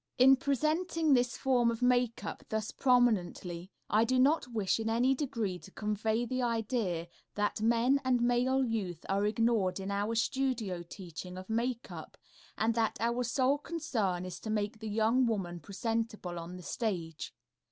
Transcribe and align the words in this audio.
In 0.17 0.35
presenting 0.35 1.13
this 1.13 1.37
form 1.37 1.69
of 1.69 1.83
makeup 1.83 2.41
thus 2.49 2.71
prominently, 2.71 3.69
I 3.87 4.03
do 4.03 4.17
not 4.17 4.47
wish 4.47 4.79
in 4.79 4.89
any 4.89 5.13
degree 5.13 5.59
to 5.59 5.69
convey 5.69 6.25
the 6.25 6.41
idea 6.41 7.07
that 7.35 7.61
men 7.61 8.01
and 8.03 8.19
male 8.19 8.65
youth 8.65 9.05
are 9.07 9.27
ignored 9.27 9.79
in 9.79 9.91
our 9.91 10.15
studio 10.15 10.81
teaching 10.81 11.37
of 11.37 11.51
makeup, 11.51 12.17
and 12.57 12.73
that 12.73 12.97
our 12.99 13.23
sole 13.23 13.59
concern 13.59 14.25
is 14.25 14.39
to 14.39 14.49
make 14.49 14.79
the 14.79 14.89
young 14.89 15.27
woman 15.27 15.59
presentable 15.59 16.39
on 16.39 16.55
the 16.57 16.63
stage. 16.63 17.31